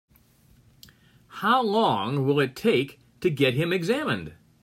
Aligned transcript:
How 1.27 1.61
long 1.61 2.25
will 2.25 2.39
it 2.39 2.55
take 2.55 2.99
to 3.19 3.29
get 3.29 3.53
him 3.53 3.71
examined? 3.71 4.33